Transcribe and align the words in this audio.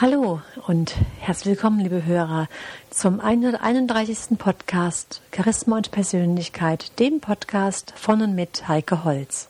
Hallo 0.00 0.40
und 0.68 0.94
herzlich 1.18 1.56
willkommen, 1.56 1.80
liebe 1.80 2.06
Hörer, 2.06 2.46
zum 2.88 3.18
131. 3.18 4.38
Podcast 4.38 5.22
Charisma 5.34 5.78
und 5.78 5.90
Persönlichkeit, 5.90 6.96
dem 7.00 7.18
Podcast 7.18 7.92
von 7.96 8.22
und 8.22 8.36
mit 8.36 8.68
Heike 8.68 9.02
Holz. 9.02 9.48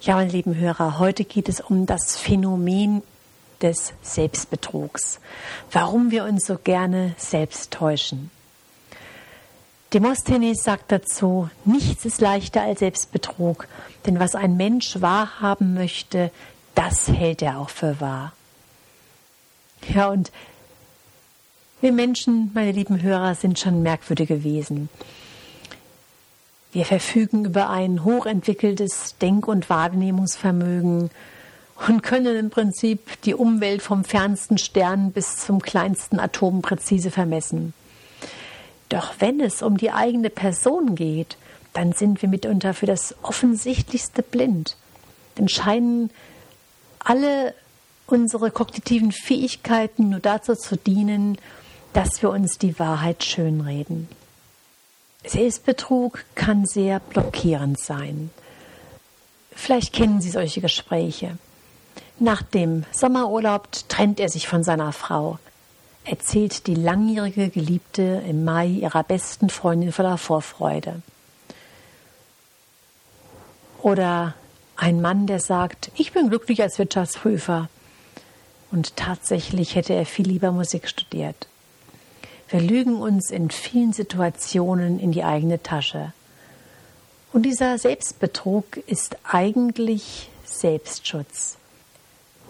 Ja, 0.00 0.16
meine 0.16 0.32
lieben 0.32 0.56
Hörer, 0.56 0.98
heute 0.98 1.22
geht 1.22 1.48
es 1.48 1.60
um 1.60 1.86
das 1.86 2.16
Phänomen 2.16 3.04
des 3.62 3.92
Selbstbetrugs. 4.02 5.20
Warum 5.70 6.10
wir 6.10 6.24
uns 6.24 6.44
so 6.44 6.58
gerne 6.58 7.14
selbst 7.18 7.70
täuschen. 7.70 8.32
Demosthenes 9.94 10.64
sagt 10.64 10.90
dazu, 10.90 11.48
nichts 11.64 12.04
ist 12.04 12.20
leichter 12.20 12.62
als 12.62 12.80
Selbstbetrug, 12.80 13.68
denn 14.06 14.18
was 14.18 14.34
ein 14.34 14.56
Mensch 14.56 15.00
wahrhaben 15.00 15.74
möchte, 15.74 16.32
das 16.74 17.06
hält 17.06 17.42
er 17.42 17.60
auch 17.60 17.70
für 17.70 18.00
wahr. 18.00 18.32
Ja, 19.94 20.08
und 20.08 20.32
wir 21.80 21.92
Menschen, 21.92 22.50
meine 22.54 22.72
lieben 22.72 23.02
Hörer, 23.02 23.34
sind 23.34 23.58
schon 23.58 23.82
merkwürdige 23.82 24.42
Wesen. 24.42 24.88
Wir 26.72 26.84
verfügen 26.84 27.44
über 27.44 27.70
ein 27.70 28.04
hochentwickeltes 28.04 29.16
Denk- 29.20 29.48
und 29.48 29.70
Wahrnehmungsvermögen 29.70 31.10
und 31.88 32.02
können 32.02 32.36
im 32.36 32.50
Prinzip 32.50 33.20
die 33.22 33.34
Umwelt 33.34 33.82
vom 33.82 34.04
fernsten 34.04 34.58
Stern 34.58 35.12
bis 35.12 35.38
zum 35.38 35.60
kleinsten 35.60 36.18
Atom 36.18 36.62
präzise 36.62 37.10
vermessen. 37.10 37.74
Doch 38.88 39.14
wenn 39.18 39.40
es 39.40 39.62
um 39.62 39.76
die 39.76 39.90
eigene 39.90 40.30
Person 40.30 40.94
geht, 40.94 41.36
dann 41.72 41.92
sind 41.92 42.22
wir 42.22 42.28
mitunter 42.28 42.72
für 42.72 42.86
das 42.86 43.14
Offensichtlichste 43.22 44.22
blind. 44.22 44.76
Denn 45.36 45.48
scheinen 45.48 46.10
alle 46.98 47.54
unsere 48.06 48.50
kognitiven 48.50 49.12
Fähigkeiten 49.12 50.10
nur 50.10 50.20
dazu 50.20 50.54
zu 50.54 50.76
dienen, 50.76 51.38
dass 51.92 52.22
wir 52.22 52.30
uns 52.30 52.58
die 52.58 52.78
Wahrheit 52.78 53.24
schönreden. 53.24 54.08
Selbstbetrug 55.24 56.24
kann 56.34 56.66
sehr 56.66 57.00
blockierend 57.00 57.80
sein. 57.80 58.30
Vielleicht 59.54 59.92
kennen 59.92 60.20
Sie 60.20 60.30
solche 60.30 60.60
Gespräche. 60.60 61.38
Nach 62.18 62.42
dem 62.42 62.84
Sommerurlaub 62.92 63.68
trennt 63.88 64.20
er 64.20 64.28
sich 64.28 64.46
von 64.46 64.62
seiner 64.62 64.92
Frau, 64.92 65.38
erzählt 66.04 66.66
die 66.66 66.74
langjährige 66.74 67.48
Geliebte 67.48 68.22
im 68.28 68.44
Mai 68.44 68.66
ihrer 68.66 69.02
besten 69.02 69.50
Freundin 69.50 69.92
voller 69.92 70.18
Vorfreude. 70.18 71.02
Oder 73.82 74.34
ein 74.76 75.00
Mann, 75.00 75.26
der 75.26 75.40
sagt, 75.40 75.90
ich 75.94 76.12
bin 76.12 76.28
glücklich 76.28 76.62
als 76.62 76.78
Wirtschaftsprüfer. 76.78 77.68
Und 78.70 78.96
tatsächlich 78.96 79.74
hätte 79.74 79.94
er 79.94 80.06
viel 80.06 80.26
lieber 80.26 80.52
Musik 80.52 80.88
studiert. 80.88 81.48
Wir 82.48 82.60
lügen 82.60 82.96
uns 82.96 83.30
in 83.30 83.50
vielen 83.50 83.92
Situationen 83.92 85.00
in 85.00 85.12
die 85.12 85.24
eigene 85.24 85.62
Tasche. 85.62 86.12
Und 87.32 87.42
dieser 87.42 87.78
Selbstbetrug 87.78 88.76
ist 88.86 89.16
eigentlich 89.24 90.30
Selbstschutz. 90.44 91.56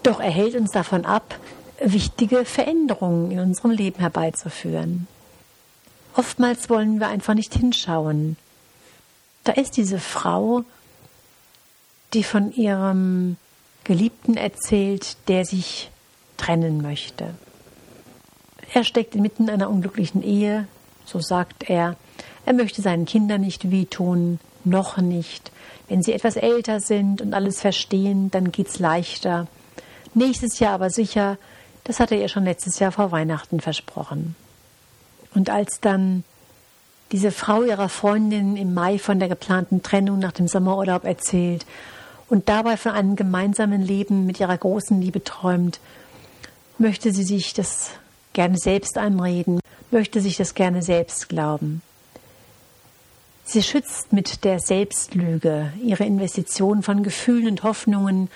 Doch 0.03 0.19
er 0.19 0.29
hält 0.29 0.55
uns 0.55 0.71
davon 0.71 1.05
ab, 1.05 1.39
wichtige 1.79 2.45
Veränderungen 2.45 3.31
in 3.31 3.39
unserem 3.39 3.71
Leben 3.71 3.99
herbeizuführen. 3.99 5.07
Oftmals 6.15 6.69
wollen 6.69 6.99
wir 6.99 7.07
einfach 7.07 7.33
nicht 7.33 7.53
hinschauen. 7.53 8.37
Da 9.43 9.53
ist 9.53 9.77
diese 9.77 9.99
Frau, 9.99 10.63
die 12.13 12.23
von 12.23 12.53
ihrem 12.53 13.37
Geliebten 13.83 14.37
erzählt, 14.37 15.17
der 15.27 15.45
sich 15.45 15.89
trennen 16.37 16.81
möchte. 16.81 17.33
Er 18.73 18.83
steckt 18.83 19.15
inmitten 19.15 19.49
einer 19.49 19.69
unglücklichen 19.69 20.23
Ehe, 20.23 20.67
so 21.05 21.19
sagt 21.19 21.69
er. 21.69 21.95
Er 22.45 22.53
möchte 22.53 22.81
seinen 22.81 23.05
Kindern 23.05 23.41
nicht 23.41 23.71
wehtun, 23.71 24.39
noch 24.63 24.97
nicht. 24.97 25.51
Wenn 25.87 26.03
sie 26.03 26.13
etwas 26.13 26.35
älter 26.35 26.79
sind 26.79 27.21
und 27.21 27.33
alles 27.33 27.61
verstehen, 27.61 28.29
dann 28.31 28.51
geht's 28.51 28.79
leichter. 28.79 29.47
Nächstes 30.13 30.59
Jahr 30.59 30.73
aber 30.73 30.89
sicher, 30.89 31.37
das 31.83 31.99
hat 31.99 32.11
er 32.11 32.19
ihr 32.19 32.27
schon 32.27 32.43
letztes 32.43 32.79
Jahr 32.79 32.91
vor 32.91 33.11
Weihnachten 33.11 33.61
versprochen. 33.61 34.35
Und 35.33 35.49
als 35.49 35.79
dann 35.79 36.23
diese 37.11 37.31
Frau 37.31 37.63
ihrer 37.63 37.87
Freundin 37.87 38.57
im 38.57 38.73
Mai 38.73 38.99
von 38.99 39.19
der 39.19 39.29
geplanten 39.29 39.81
Trennung 39.83 40.19
nach 40.19 40.33
dem 40.33 40.47
Sommerurlaub 40.47 41.05
erzählt 41.05 41.65
und 42.27 42.49
dabei 42.49 42.75
von 42.75 42.91
einem 42.91 43.15
gemeinsamen 43.15 43.81
Leben 43.81 44.25
mit 44.25 44.39
ihrer 44.39 44.57
großen 44.57 44.99
Liebe 44.99 45.23
träumt, 45.23 45.79
möchte 46.79 47.11
sie 47.11 47.23
sich 47.23 47.53
das 47.53 47.91
gerne 48.33 48.57
selbst 48.57 48.97
anreden, 48.97 49.59
möchte 49.91 50.21
sich 50.21 50.37
das 50.37 50.53
gerne 50.53 50.81
selbst 50.81 51.29
glauben. 51.29 51.81
Sie 53.43 53.63
schützt 53.63 54.11
mit 54.11 54.43
der 54.43 54.59
Selbstlüge 54.59 55.71
ihre 55.81 56.03
Investition 56.03 56.83
von 56.83 57.01
Gefühlen 57.01 57.47
und 57.47 57.63
Hoffnungen 57.63 58.29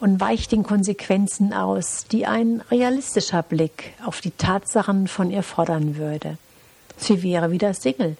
und 0.00 0.20
weicht 0.20 0.52
den 0.52 0.62
Konsequenzen 0.62 1.52
aus, 1.52 2.06
die 2.10 2.26
ein 2.26 2.62
realistischer 2.70 3.42
Blick 3.42 3.92
auf 4.04 4.20
die 4.20 4.30
Tatsachen 4.30 5.08
von 5.08 5.30
ihr 5.30 5.42
fordern 5.42 5.96
würde. 5.96 6.38
Sie 6.96 7.22
wäre 7.22 7.50
wieder 7.50 7.74
Single. 7.74 8.16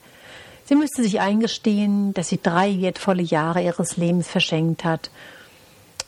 Sie 0.67 0.75
müsste 0.75 1.03
sich 1.03 1.21
eingestehen, 1.21 2.13
dass 2.13 2.29
sie 2.29 2.41
drei 2.43 2.81
wertvolle 2.81 3.23
Jahre 3.23 3.63
ihres 3.63 3.97
Lebens 3.97 4.29
verschenkt 4.29 4.85
hat, 4.85 5.11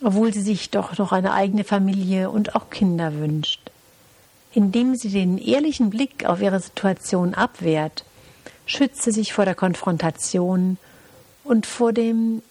obwohl 0.03 0.33
sie 0.33 0.43
sich 0.43 0.71
doch 0.71 0.97
noch 0.99 1.13
eine 1.13 1.33
eigene 1.33 1.65
Familie 1.65 2.31
und 2.31 2.55
auch 2.55 2.71
Kinder 2.71 3.15
wünscht. 3.15 3.71
Indem 4.53 4.95
sie 4.95 5.11
den 5.11 5.39
ehrlichen 5.39 5.91
Blick 5.91 6.25
auf 6.25 6.41
ihre 6.41 6.61
Situation 6.61 7.35
abwehrt, 7.35 8.05
schützt 8.67 9.03
sie 9.03 9.13
sich 9.13 9.33
vor 9.33 9.45
der 9.45 9.55
Konfrontation 9.55 10.79
und 11.45 11.67
vor 11.67 11.93
dem 11.93 12.43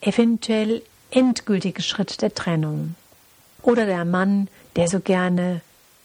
eventuell 0.00 0.82
endgültigen 1.10 1.82
Schritt 1.82 2.22
der 2.22 2.34
Trennung. 2.34 2.94
Oder 3.62 3.86
der 3.86 4.04
Mann, 4.04 4.48
der 4.76 4.88
so 4.88 5.00
gerne 5.00 5.60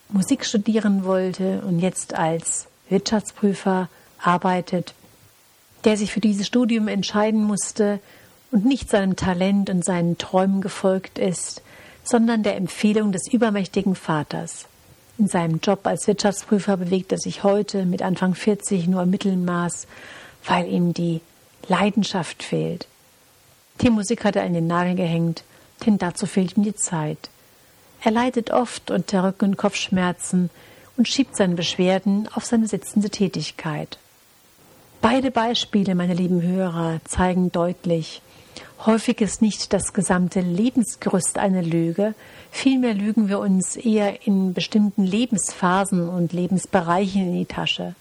Musik 0.10 0.46
studieren 0.46 1.04
wollte 1.04 1.62
und 1.62 1.80
jetzt 1.80 2.14
als 2.14 2.68
Wirtschaftsprüfer 2.90 3.90
arbeitet, 4.20 4.94
der 5.84 5.98
sich 5.98 6.12
für 6.12 6.20
dieses 6.20 6.48
Studium 6.48 6.88
entscheiden 6.88 7.44
musste 7.44 8.00
und 8.52 8.66
nicht 8.66 8.90
seinem 8.90 9.16
Talent 9.16 9.70
und 9.70 9.84
seinen 9.84 10.18
Träumen 10.18 10.62
gefolgt 10.62 11.20
ist, 11.20 11.62
sondern 12.04 12.44
der 12.44 12.56
Empfehlung 12.56 13.12
des 13.12 13.28
übermächtigen 13.32 13.96
Vaters. 13.96 14.68
In 15.18 15.28
seinem 15.28 15.60
Job 15.60 15.86
als 15.86 16.08
Wirtschaftsprüfer 16.08 16.78
bewegt 16.78 17.12
er 17.12 17.18
sich 17.18 17.44
heute 17.44 17.86
mit 17.86 18.02
Anfang 18.02 18.36
40 18.36 18.88
nur 18.88 19.04
im 19.04 19.10
Mittelmaß, 19.10 19.88
weil 20.46 20.68
ihm 20.68 20.94
die 20.94 21.22
Leidenschaft 21.68 22.44
fehlt. 22.44 22.88
Die 23.82 23.90
Musik 23.90 24.24
hat 24.24 24.36
er 24.36 24.46
in 24.46 24.54
den 24.54 24.68
Nagel 24.68 24.96
gehängt, 24.96 25.44
denn 25.86 25.98
dazu 25.98 26.26
fehlt 26.26 26.56
ihm 26.56 26.64
die 26.64 26.76
Zeit. 26.76 27.30
Er 28.04 28.12
leidet 28.12 28.52
oft 28.52 28.92
unter 28.92 29.24
Rücken- 29.24 29.46
und 29.46 29.58
Kopfschmerzen 29.58 30.50
und 30.98 31.08
schiebt 31.08 31.36
seine 31.36 31.56
Beschwerden 31.56 32.30
auf 32.34 32.46
seine 32.46 32.68
sitzende 32.68 33.10
Tätigkeit. 33.10 33.98
Beide 35.02 35.32
Beispiele, 35.32 35.94
meine 35.96 36.14
lieben 36.14 36.42
Hörer, 36.42 37.00
zeigen 37.06 37.52
deutlich, 37.52 38.22
häufig 38.86 39.22
ist 39.22 39.42
nicht 39.42 39.74
das 39.74 39.94
gesamte 39.94 40.42
Lebensgerüst 40.42 41.38
eine 41.38 41.62
Lüge, 41.62 42.14
Vielmehr 42.52 42.94
lügen 42.94 43.30
wir 43.30 43.40
uns 43.40 43.76
eher 43.76 44.26
in 44.26 44.54
bestimmten 44.54 45.04
Lebensphasen 45.04 46.10
und 46.10 46.34
Lebensbereichen 46.34 47.22
in 47.22 47.34
die 47.36 47.46
Tasche. 47.46 47.96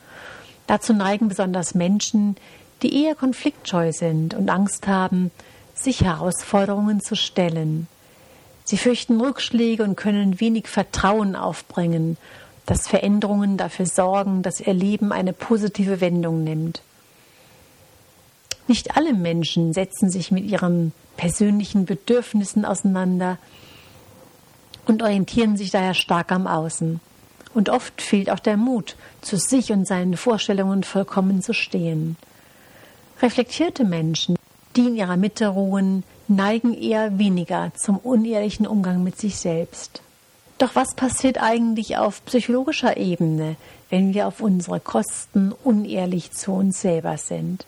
Dazu 0.67 0.95
neigen 0.95 1.29
besonders 1.29 1.75
Menschen, 1.75 2.37
die 2.83 3.05
eher 3.05 3.15
konfliktscheu 3.15 3.93
sind 3.93 4.35
und 4.35 4.49
Angst 4.49 4.87
haben, 4.87 5.31
sich 5.75 6.03
Herausforderungen 6.05 7.01
zu 7.01 7.17
stellen. 7.17 7.87
Sie 8.65 8.79
fürchten 8.79 9.21
Rückschläge 9.21 9.85
und 9.85 9.97
können 9.97 10.41
wenig 10.41 10.69
Vertrauen 10.69 11.37
aufbringen, 11.37 12.17
dass 12.65 12.89
Veränderungen 12.89 13.57
dafür 13.57 13.87
sorgen, 13.87 14.43
dass 14.43 14.61
ihr 14.61 14.75
Leben 14.75 15.13
eine 15.13 15.33
positive 15.33 16.01
Wendung 16.01 16.43
nimmt. 16.43 16.83
Nicht 18.69 18.97
alle 18.97 19.15
Menschen 19.15 19.73
setzen 19.73 20.11
sich 20.11 20.31
mit 20.31 20.45
ihren 20.45 20.93
persönlichen 21.17 21.85
Bedürfnissen 21.85 22.65
auseinander, 22.65 23.39
und 24.87 25.03
orientieren 25.03 25.57
sich 25.57 25.71
daher 25.71 25.95
stark 25.95 26.33
am 26.33 26.47
Außen. 26.47 27.01
Und 27.55 27.69
oft 27.69 28.01
fehlt 28.01 28.31
auch 28.31 28.39
der 28.39 28.57
Mut, 28.57 28.97
zu 29.21 29.37
sich 29.37 29.73
und 29.73 29.87
seinen 29.87 30.17
Vorstellungen 30.17 30.85
vollkommen 30.85 31.43
zu 31.43 31.55
stehen. 31.55 32.17
Reflektierte 33.21 33.85
Menschen, 33.85 34.37
die 34.77 34.83
in 34.83 34.97
ihrer 34.97 35.17
Mitte 35.17 35.49
ruhen, 35.49 36.05
neigen 36.29 36.75
eher 36.75 37.19
weniger 37.19 37.73
zum 37.75 37.99
unehrlichen 37.99 38.67
Umgang 38.67 39.03
mit 39.03 39.19
sich 39.19 39.37
selbst. 39.37 40.03
Doch 40.59 40.75
was 40.75 40.95
passiert 40.95 41.43
eigentlich 41.43 41.97
auf 41.97 42.25
psychologischer 42.27 42.97
Ebene, 42.97 43.57
wenn 43.91 44.15
wir 44.15 44.27
auf 44.27 44.41
unsere 44.41 44.81
Kosten 44.81 45.53
unehrlich 45.65 46.33
zu 46.33 46.53
uns 46.53 46.81
selber 46.81 47.17
sind? 47.17 47.67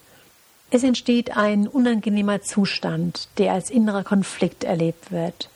Es 0.70 0.82
entsteht 0.82 1.36
ein 1.36 1.66
unangenehmer 1.66 2.42
Zustand, 2.42 3.28
der 3.38 3.52
als 3.52 3.70
innerer 3.70 4.04
Konflikt 4.04 4.64
erlebt 4.64 5.10
wird. 5.10 5.48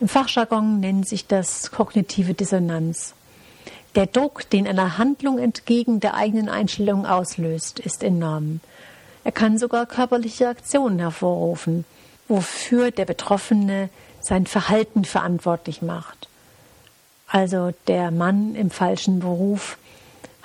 Im 0.00 0.08
Fachjargon 0.08 0.80
nennt 0.80 1.06
sich 1.06 1.26
das 1.26 1.70
kognitive 1.70 2.34
Dissonanz. 2.34 3.14
Der 3.94 4.06
Druck, 4.06 4.48
den 4.50 4.66
eine 4.66 4.98
Handlung 4.98 5.38
entgegen 5.38 6.00
der 6.00 6.14
eigenen 6.14 6.48
Einstellung 6.48 7.06
auslöst, 7.06 7.78
ist 7.78 8.02
enorm. 8.02 8.60
Er 9.24 9.32
kann 9.32 9.58
sogar 9.58 9.86
körperliche 9.86 10.48
Aktionen 10.48 10.98
hervorrufen, 10.98 11.84
wofür 12.28 12.90
der 12.90 13.06
Betroffene 13.06 13.90
sein 14.20 14.46
Verhalten 14.46 15.04
verantwortlich 15.04 15.82
macht. 15.82 16.28
Also 17.28 17.72
der 17.86 18.10
Mann 18.10 18.54
im 18.54 18.70
falschen 18.70 19.20
Beruf 19.20 19.78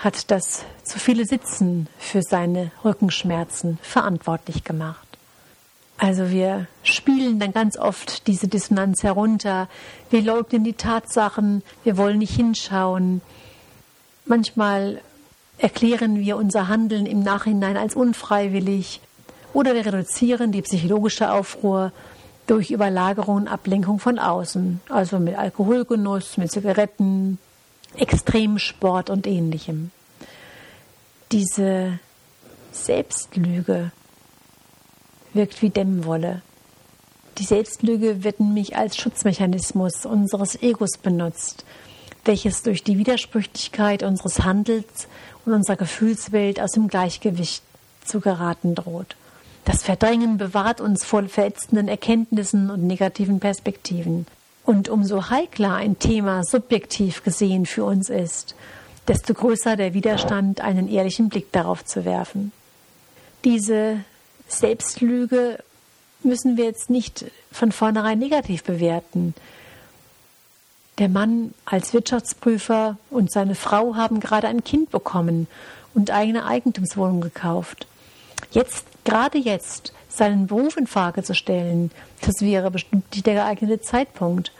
hat 0.01 0.31
das 0.31 0.65
zu 0.83 0.99
viele 0.99 1.25
Sitzen 1.25 1.87
für 1.99 2.23
seine 2.23 2.71
Rückenschmerzen 2.83 3.77
verantwortlich 3.83 4.63
gemacht. 4.63 5.07
Also 5.97 6.31
wir 6.31 6.65
spielen 6.81 7.39
dann 7.39 7.53
ganz 7.53 7.77
oft 7.77 8.25
diese 8.25 8.47
Dissonanz 8.47 9.03
herunter. 9.03 9.69
Wir 10.09 10.23
leugnen 10.23 10.63
die 10.63 10.73
Tatsachen, 10.73 11.61
wir 11.83 11.97
wollen 11.97 12.17
nicht 12.17 12.35
hinschauen. 12.35 13.21
Manchmal 14.25 15.01
erklären 15.59 16.19
wir 16.19 16.37
unser 16.37 16.67
Handeln 16.67 17.05
im 17.05 17.21
Nachhinein 17.21 17.77
als 17.77 17.95
unfreiwillig 17.95 19.01
oder 19.53 19.75
wir 19.75 19.85
reduzieren 19.85 20.51
die 20.51 20.63
psychologische 20.63 21.31
Aufruhr 21.31 21.91
durch 22.47 22.71
Überlagerung 22.71 23.35
und 23.35 23.47
Ablenkung 23.47 23.99
von 23.99 24.17
außen, 24.17 24.81
also 24.89 25.19
mit 25.19 25.37
Alkoholgenuss, 25.37 26.37
mit 26.37 26.51
Zigaretten, 26.51 27.37
Extremsport 27.95 29.09
und 29.09 29.27
ähnlichem. 29.27 29.91
Diese 31.31 31.99
Selbstlüge 32.71 33.91
wirkt 35.33 35.61
wie 35.61 35.69
Dämmwolle. 35.69 36.41
Die 37.37 37.45
Selbstlüge 37.45 38.23
wird 38.23 38.39
nämlich 38.39 38.75
als 38.75 38.97
Schutzmechanismus 38.97 40.05
unseres 40.05 40.61
Egos 40.61 40.97
benutzt, 40.97 41.65
welches 42.25 42.63
durch 42.63 42.83
die 42.83 42.97
Widersprüchlichkeit 42.97 44.03
unseres 44.03 44.43
Handels 44.43 45.07
und 45.45 45.53
unserer 45.53 45.77
Gefühlswelt 45.77 46.59
aus 46.59 46.71
dem 46.71 46.87
Gleichgewicht 46.87 47.63
zu 48.05 48.19
geraten 48.19 48.75
droht. 48.75 49.15
Das 49.65 49.83
Verdrängen 49.83 50.37
bewahrt 50.37 50.81
uns 50.81 51.03
vor 51.03 51.23
verätzenden 51.23 51.87
Erkenntnissen 51.87 52.69
und 52.69 52.83
negativen 52.83 53.39
Perspektiven. 53.39 54.25
Und 54.63 54.89
umso 54.89 55.29
heikler 55.29 55.75
ein 55.75 55.99
Thema 55.99 56.43
subjektiv 56.43 57.23
gesehen 57.23 57.65
für 57.65 57.83
uns 57.83 58.09
ist, 58.09 58.55
desto 59.07 59.33
größer 59.33 59.75
der 59.75 59.93
Widerstand, 59.93 60.61
einen 60.61 60.87
ehrlichen 60.87 61.29
Blick 61.29 61.51
darauf 61.51 61.83
zu 61.83 62.05
werfen. 62.05 62.51
Diese 63.43 63.97
Selbstlüge 64.47 65.59
müssen 66.23 66.57
wir 66.57 66.65
jetzt 66.65 66.89
nicht 66.89 67.25
von 67.51 67.71
vornherein 67.71 68.19
negativ 68.19 68.63
bewerten. 68.63 69.33
Der 70.99 71.09
Mann 71.09 71.53
als 71.65 71.93
Wirtschaftsprüfer 71.93 72.97
und 73.09 73.31
seine 73.31 73.55
Frau 73.55 73.95
haben 73.95 74.19
gerade 74.19 74.47
ein 74.47 74.63
Kind 74.63 74.91
bekommen 74.91 75.47
und 75.95 76.11
eigene 76.11 76.45
Eigentumswohnung 76.45 77.21
gekauft. 77.21 77.87
Jetzt, 78.51 78.85
gerade 79.03 79.37
jetzt, 79.37 79.93
seinen 80.11 80.47
Beruf 80.47 80.77
in 80.77 80.87
Frage 80.87 81.23
zu 81.23 81.33
stellen, 81.33 81.91
das 82.21 82.41
wäre 82.41 82.71
bestimmt 82.71 83.11
nicht 83.13 83.25
der 83.25 83.35
geeignete 83.35 83.81
Zeitpunkt. 83.81 84.51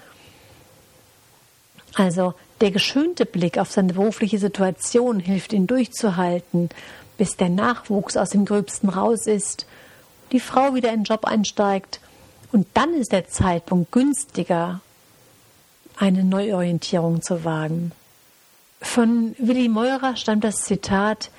Also 1.96 2.34
der 2.62 2.72
geschönte 2.72 3.26
Blick 3.26 3.58
auf 3.58 3.72
seine 3.72 3.94
berufliche 3.94 4.40
Situation 4.40 5.20
hilft 5.20 5.52
ihn 5.54 5.68
durchzuhalten, 5.68 6.70
bis 7.18 7.36
der 7.36 7.50
Nachwuchs 7.50 8.18
aus 8.18 8.30
dem 8.30 8.46
Gröbsten 8.46 8.90
raus 8.90 9.28
ist 9.28 9.66
die 10.32 10.40
Frau 10.40 10.74
wieder 10.76 10.90
in 10.90 11.02
den 11.02 11.04
Job 11.04 11.26
einsteigt. 11.26 12.00
Und 12.52 12.68
dann 12.74 12.94
ist 12.94 13.12
der 13.12 13.28
Zeitpunkt 13.28 13.92
günstiger, 13.92 14.82
eine 15.98 16.24
Neuorientierung 16.24 17.22
zu 17.22 17.44
wagen. 17.44 17.92
Von 18.82 19.36
Willi 19.38 19.70
Meurer 19.70 20.16
stammt 20.16 20.44
das 20.44 20.64
Zitat, 20.64 21.30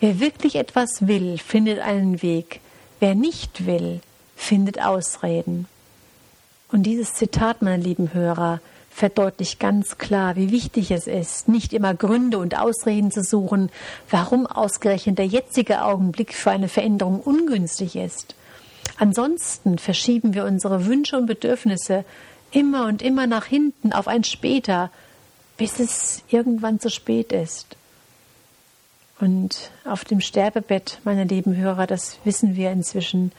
wer 0.00 0.18
wirklich 0.18 0.56
etwas 0.56 1.06
will, 1.06 1.38
findet 1.38 1.80
einen 1.80 2.22
Weg, 2.22 2.60
wer 3.00 3.14
nicht 3.14 3.66
will, 3.66 4.00
findet 4.36 4.80
Ausreden. 4.80 5.66
Und 6.70 6.84
dieses 6.84 7.14
Zitat, 7.14 7.62
meine 7.62 7.82
lieben 7.82 8.12
Hörer, 8.12 8.60
verdeutlicht 8.90 9.60
ganz 9.60 9.98
klar, 9.98 10.36
wie 10.36 10.50
wichtig 10.50 10.90
es 10.90 11.06
ist, 11.06 11.48
nicht 11.48 11.74
immer 11.74 11.94
Gründe 11.94 12.38
und 12.38 12.58
Ausreden 12.58 13.10
zu 13.10 13.22
suchen, 13.22 13.70
warum 14.10 14.46
ausgerechnet 14.46 15.18
der 15.18 15.26
jetzige 15.26 15.82
Augenblick 15.82 16.32
für 16.32 16.50
eine 16.50 16.68
Veränderung 16.68 17.20
ungünstig 17.20 17.94
ist. 17.94 18.34
Ansonsten 18.98 19.78
verschieben 19.78 20.32
wir 20.32 20.44
unsere 20.44 20.86
Wünsche 20.86 21.18
und 21.18 21.26
Bedürfnisse 21.26 22.04
immer 22.52 22.86
und 22.86 23.02
immer 23.02 23.26
nach 23.26 23.44
hinten 23.44 23.92
auf 23.92 24.08
ein 24.08 24.24
später, 24.24 24.90
bis 25.58 25.78
es 25.78 26.22
irgendwann 26.28 26.80
zu 26.80 26.88
spät 26.88 27.32
ist. 27.32 27.76
Und 29.18 29.70
auf 29.84 30.04
dem 30.04 30.20
Sterbebett, 30.20 31.00
meine 31.04 31.24
lieben 31.24 31.56
Hörer, 31.56 31.86
das 31.86 32.18
wissen 32.24 32.54
wir 32.56 32.70
inzwischen, 32.70 33.32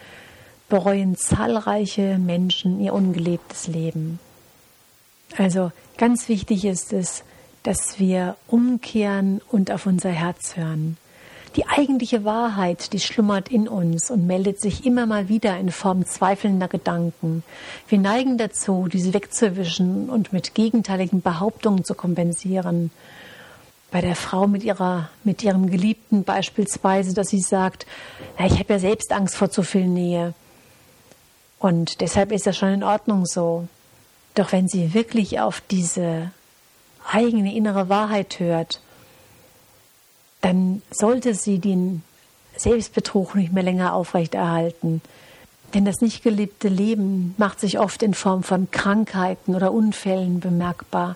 bereuen 0.70 1.16
zahlreiche 1.16 2.18
Menschen 2.18 2.80
ihr 2.80 2.94
ungelebtes 2.94 3.68
Leben. 3.68 4.20
Also 5.38 5.72
ganz 5.98 6.30
wichtig 6.30 6.66
ist 6.66 6.94
es, 6.94 7.24
dass 7.64 8.00
wir 8.00 8.38
umkehren 8.48 9.42
und 9.50 9.72
auf 9.72 9.86
unser 9.86 10.10
Herz 10.10 10.56
hören. 10.56 10.98
Die 11.56 11.68
eigentliche 11.68 12.24
Wahrheit, 12.24 12.94
die 12.94 13.00
schlummert 13.00 13.50
in 13.50 13.68
uns 13.68 14.12
und 14.12 14.28
meldet 14.28 14.62
sich 14.62 14.86
immer 14.86 15.06
mal 15.06 15.28
wieder 15.28 15.58
in 15.58 15.72
Form 15.72 16.06
zweifelnder 16.06 16.68
Gedanken. 16.68 17.44
Wir 17.88 17.98
neigen 17.98 18.38
dazu, 18.38 18.88
diese 18.88 19.14
wegzuwischen 19.14 20.10
und 20.10 20.34
mit 20.34 20.54
gegenteiligen 20.54 21.22
Behauptungen 21.22 21.84
zu 21.84 21.96
kompensieren. 21.96 22.92
Bei 23.92 24.02
der 24.02 24.16
Frau 24.16 24.48
mit 24.48 24.64
ihrer, 24.64 25.10
mit 25.24 25.44
ihrem 25.44 25.70
Geliebten 25.70 26.24
beispielsweise, 26.24 27.14
dass 27.14 27.30
sie 27.30 27.40
sagt, 27.40 27.86
na, 28.38 28.46
ich 28.46 28.60
habe 28.60 28.74
ja 28.74 28.80
selbst 28.80 29.12
Angst 29.12 29.36
vor 29.36 29.50
zu 29.50 29.64
viel 29.64 29.88
Nähe. 29.88 30.34
Und 31.60 32.02
deshalb 32.02 32.32
ist 32.32 32.46
das 32.46 32.58
schon 32.58 32.74
in 32.74 32.84
Ordnung 32.84 33.26
so. 33.26 33.68
Doch 34.36 34.52
wenn 34.52 34.68
sie 34.68 34.94
wirklich 34.94 35.40
auf 35.40 35.62
diese 35.72 36.32
eigene 37.12 37.56
innere 37.56 37.90
Wahrheit 37.90 38.40
hört 38.40 38.82
dann 40.42 40.82
sollte 40.92 41.34
sie 41.34 41.60
den 41.60 42.04
Selbstbetrug 42.56 43.36
nicht 43.36 43.54
mehr 43.54 43.64
länger 43.64 43.94
aufrechterhalten. 43.94 45.02
Denn 45.74 45.86
das 45.86 46.02
nicht 46.02 46.24
gelebte 46.24 46.70
Leben 46.70 47.36
macht 47.38 47.60
sich 47.60 47.80
oft 47.80 48.02
in 48.02 48.14
Form 48.14 48.44
von 48.44 48.72
Krankheiten 48.72 49.56
oder 49.56 49.72
Unfällen 49.72 50.40
bemerkbar, 50.40 51.16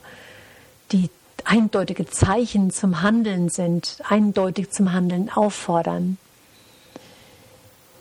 die 0.92 1.10
eindeutige 1.48 2.06
Zeichen 2.06 2.72
zum 2.72 3.02
Handeln 3.02 3.50
sind, 3.50 3.98
eindeutig 4.08 4.72
zum 4.72 4.92
Handeln 4.92 5.30
auffordern. 5.30 6.18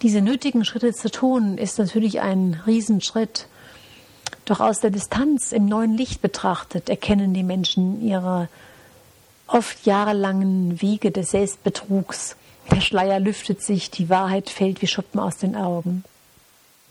Diese 0.03 0.23
nötigen 0.23 0.65
Schritte 0.65 0.95
zu 0.95 1.11
tun, 1.11 1.59
ist 1.59 1.79
natürlich 1.79 2.21
ein 2.21 2.61
Riesenschritt. 2.67 3.49
Doch 4.47 4.61
aus 4.61 4.81
der 4.81 4.91
Distanz 4.91 5.53
im 5.53 5.67
neuen 5.67 5.97
Licht 5.97 6.23
betrachtet 6.23 6.89
erkennen 6.89 7.35
die 7.35 7.43
Menschen 7.43 8.01
ihre 8.03 8.49
oft 9.47 9.85
jahrelangen 9.85 10.81
Wege 10.81 11.11
des 11.11 11.33
Selbstbetrugs. 11.33 12.37
Der 12.71 12.81
Schleier 12.81 13.21
lüftet 13.21 13.63
sich, 13.63 13.91
die 13.91 14.09
Wahrheit 14.09 14.49
fällt 14.49 14.81
wie 14.81 14.87
Schuppen 14.87 15.21
aus 15.21 15.37
den 15.37 15.57
Augen. 15.57 16.05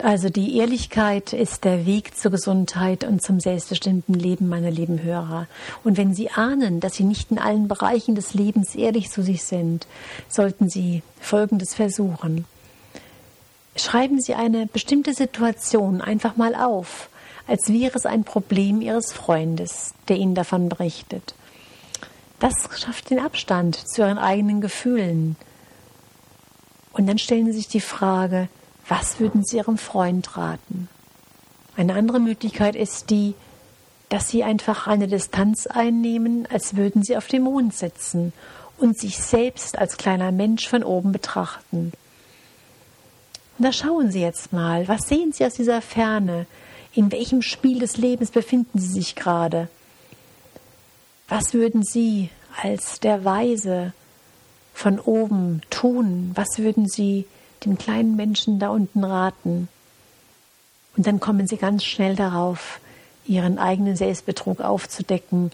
Also 0.01 0.29
die 0.29 0.55
Ehrlichkeit 0.55 1.33
ist 1.33 1.65
der 1.65 1.85
Weg 1.85 2.15
zur 2.15 2.31
Gesundheit 2.31 3.03
und 3.03 3.21
zum 3.21 3.41
selbstbestimmten 3.41 4.13
Leben, 4.13 4.47
meine 4.47 4.69
lieben 4.69 5.03
Hörer. 5.03 5.47
Und 5.83 5.97
wenn 5.97 6.13
Sie 6.13 6.29
ahnen, 6.31 6.79
dass 6.79 6.93
Sie 6.93 7.03
nicht 7.03 7.31
in 7.31 7.37
allen 7.37 7.67
Bereichen 7.67 8.15
des 8.15 8.33
Lebens 8.33 8.75
ehrlich 8.75 9.09
zu 9.09 9.21
sich 9.21 9.43
sind, 9.43 9.87
sollten 10.29 10.69
Sie 10.69 11.03
Folgendes 11.19 11.75
versuchen. 11.75 12.45
Schreiben 13.75 14.21
Sie 14.21 14.35
eine 14.35 14.67
bestimmte 14.67 15.13
Situation 15.13 15.99
einfach 15.99 16.37
mal 16.37 16.55
auf, 16.55 17.09
als 17.45 17.67
wäre 17.67 17.97
es 17.97 18.05
ein 18.05 18.23
Problem 18.23 18.79
Ihres 18.79 19.11
Freundes, 19.11 19.95
der 20.07 20.15
Ihnen 20.15 20.33
davon 20.33 20.69
berichtet. 20.69 21.35
Das 22.39 22.53
schafft 22.77 23.09
den 23.09 23.19
Abstand 23.19 23.75
zu 23.75 24.01
ihren 24.01 24.17
eigenen 24.17 24.61
Gefühlen. 24.61 25.35
Und 26.93 27.05
dann 27.05 27.17
stellen 27.17 27.47
Sie 27.47 27.57
sich 27.57 27.67
die 27.67 27.81
Frage, 27.81 28.47
was 28.89 29.19
würden 29.19 29.45
Sie 29.45 29.57
Ihrem 29.57 29.77
Freund 29.77 30.35
raten? 30.35 30.89
Eine 31.77 31.93
andere 31.93 32.19
Möglichkeit 32.19 32.75
ist 32.75 33.09
die, 33.09 33.35
dass 34.09 34.29
Sie 34.29 34.43
einfach 34.43 34.87
eine 34.87 35.07
Distanz 35.07 35.67
einnehmen, 35.67 36.47
als 36.51 36.75
würden 36.75 37.03
Sie 37.03 37.15
auf 37.15 37.27
dem 37.27 37.43
Mond 37.43 37.73
sitzen 37.75 38.33
und 38.77 38.97
sich 38.97 39.17
selbst 39.17 39.77
als 39.77 39.97
kleiner 39.97 40.31
Mensch 40.31 40.67
von 40.67 40.83
oben 40.83 41.11
betrachten. 41.11 41.93
Und 43.57 43.65
da 43.65 43.71
schauen 43.71 44.11
Sie 44.11 44.21
jetzt 44.21 44.51
mal, 44.51 44.87
was 44.87 45.07
sehen 45.07 45.31
Sie 45.31 45.45
aus 45.45 45.53
dieser 45.53 45.81
Ferne? 45.81 46.47
In 46.93 47.11
welchem 47.11 47.41
Spiel 47.41 47.79
des 47.79 47.97
Lebens 47.97 48.31
befinden 48.31 48.79
Sie 48.79 48.91
sich 48.91 49.15
gerade? 49.15 49.69
Was 51.27 51.53
würden 51.53 51.83
Sie 51.83 52.29
als 52.61 52.99
der 52.99 53.23
Weise 53.23 53.93
von 54.73 54.99
oben 54.99 55.61
tun? 55.69 56.31
Was 56.33 56.57
würden 56.57 56.87
Sie 56.87 57.27
den 57.65 57.77
kleinen 57.77 58.15
Menschen 58.15 58.59
da 58.59 58.69
unten 58.69 59.03
raten? 59.03 59.67
Und 60.97 61.07
dann 61.07 61.19
kommen 61.19 61.47
Sie 61.47 61.57
ganz 61.57 61.83
schnell 61.83 62.15
darauf, 62.15 62.79
ihren 63.25 63.59
eigenen 63.59 63.95
Selbstbetrug 63.95 64.59
aufzudecken 64.59 65.51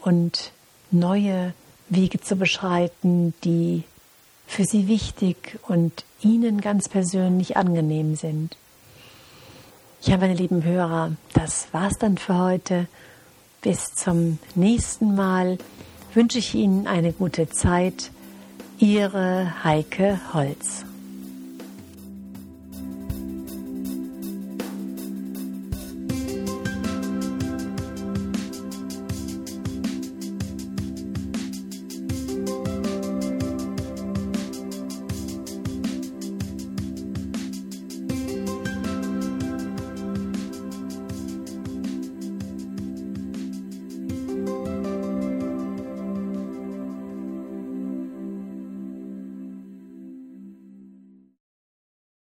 und 0.00 0.52
neue 0.90 1.52
Wege 1.88 2.20
zu 2.20 2.36
beschreiten, 2.36 3.34
die 3.44 3.84
für 4.46 4.64
sie 4.64 4.88
wichtig 4.88 5.58
und 5.68 6.04
ihnen 6.22 6.60
ganz 6.60 6.88
persönlich 6.88 7.56
angenehm 7.56 8.16
sind. 8.16 8.56
Ja, 10.02 10.16
meine 10.16 10.34
lieben 10.34 10.64
Hörer, 10.64 11.12
das 11.34 11.68
war's 11.72 11.98
dann 11.98 12.16
für 12.18 12.38
heute. 12.38 12.86
Bis 13.60 13.94
zum 13.94 14.38
nächsten 14.54 15.14
Mal 15.14 15.58
wünsche 16.14 16.38
ich 16.38 16.54
Ihnen 16.54 16.86
eine 16.86 17.12
gute 17.12 17.50
Zeit. 17.50 18.10
Ihre 18.78 19.64
Heike 19.64 20.20
Holz. 20.32 20.87